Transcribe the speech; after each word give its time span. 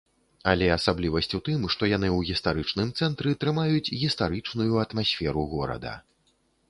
Але 0.51 0.67
асаблівасць 0.75 1.29
у 1.39 1.39
тым, 1.49 1.59
што 1.73 1.89
яны 1.91 2.09
ў 2.17 2.29
гістарычным 2.29 2.87
цэнтры, 3.03 3.35
трымаюць 3.43 3.93
гістарычную 4.05 4.71
атмасферу 4.85 5.45
горада. 5.53 5.93